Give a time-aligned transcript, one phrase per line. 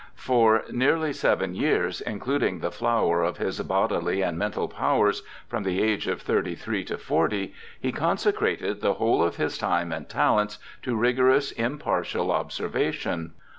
[0.15, 5.79] For nearly seven years, including the flower of his bodily and mental powers (from the
[5.79, 10.09] age of thirty three to forty), he con secrated the whole of his time and
[10.09, 13.33] talents to rigorous, impartial observation.